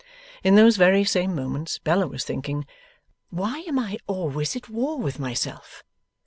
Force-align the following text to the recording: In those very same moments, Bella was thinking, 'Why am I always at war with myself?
In 0.43 0.55
those 0.55 0.77
very 0.77 1.03
same 1.03 1.35
moments, 1.35 1.77
Bella 1.77 2.07
was 2.07 2.23
thinking, 2.23 2.65
'Why 3.29 3.59
am 3.67 3.77
I 3.77 3.99
always 4.07 4.55
at 4.55 4.67
war 4.67 4.97
with 4.97 5.19
myself? 5.19 5.83